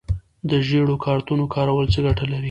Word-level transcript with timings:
د 0.49 0.51
ژیړو 0.67 0.95
کارتونو 1.05 1.43
کارول 1.55 1.85
څه 1.93 1.99
ګټه 2.05 2.25
لري؟ 2.31 2.39